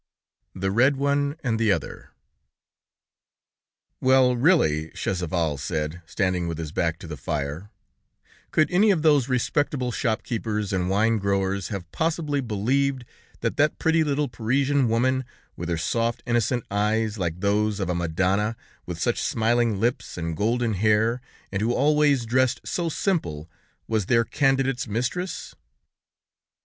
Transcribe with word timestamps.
THE 0.55 0.71
READ 0.71 0.95
ONE 0.95 1.35
AND 1.43 1.59
THE 1.59 1.71
OTHER 1.71 2.09
"Well, 3.99 4.35
really," 4.35 4.89
Chasseval 4.95 5.59
said, 5.59 6.01
standing 6.07 6.47
with 6.47 6.57
his 6.57 6.71
back 6.71 6.97
to 6.97 7.07
the 7.07 7.15
fire, 7.17 7.69
"could 8.49 8.71
any 8.71 8.89
of 8.89 9.03
those 9.03 9.29
respectable 9.29 9.91
shop 9.91 10.23
keepers 10.23 10.73
and 10.73 10.89
wine 10.89 11.19
growers 11.19 11.67
have 11.67 11.91
possibly 11.91 12.41
believed 12.41 13.05
that 13.41 13.57
that 13.57 13.77
pretty 13.77 14.03
little 14.03 14.27
Parisian 14.27 14.89
woman, 14.89 15.23
with 15.55 15.69
her 15.69 15.77
soft 15.77 16.23
innocent 16.25 16.63
eyes, 16.71 17.19
like 17.19 17.39
those 17.39 17.79
of 17.79 17.87
a 17.87 17.93
Madonna, 17.93 18.55
with 18.87 18.97
such 18.99 19.21
smiling 19.21 19.79
lips 19.79 20.17
and 20.17 20.35
golden 20.35 20.73
hair, 20.73 21.21
and 21.51 21.61
who 21.61 21.75
always 21.75 22.25
dressed 22.25 22.59
so 22.65 22.89
simple, 22.89 23.47
was 23.87 24.07
their 24.07 24.23
candidate's 24.25 24.87
mistress?" 24.87 25.53